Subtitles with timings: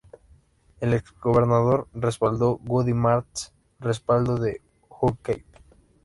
[0.79, 4.51] El ex gobernador respaldó Judy Martz respaldó a
[4.89, 5.45] Huckabee.